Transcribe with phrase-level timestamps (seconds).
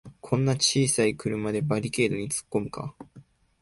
[0.19, 2.95] こんな小さい車でバリケードにつっこむのか